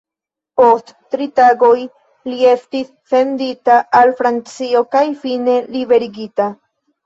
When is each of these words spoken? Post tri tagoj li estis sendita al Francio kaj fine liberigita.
Post 0.61 0.87
tri 1.15 1.27
tagoj 1.39 1.73
li 1.81 2.39
estis 2.55 2.89
sendita 3.13 3.77
al 4.03 4.17
Francio 4.25 4.85
kaj 4.99 5.07
fine 5.23 5.63
liberigita. 5.79 6.53